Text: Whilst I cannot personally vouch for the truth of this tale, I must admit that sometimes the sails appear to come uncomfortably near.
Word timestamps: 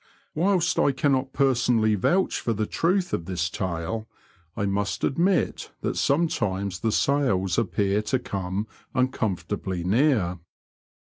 Whilst 0.33 0.79
I 0.79 0.93
cannot 0.93 1.31
personally 1.31 1.93
vouch 1.93 2.39
for 2.39 2.53
the 2.53 2.65
truth 2.65 3.13
of 3.13 3.25
this 3.25 3.51
tale, 3.51 4.07
I 4.57 4.65
must 4.65 5.03
admit 5.03 5.69
that 5.81 5.95
sometimes 5.95 6.79
the 6.79 6.91
sails 6.91 7.59
appear 7.59 8.01
to 8.01 8.17
come 8.17 8.65
uncomfortably 8.95 9.83
near. 9.83 10.39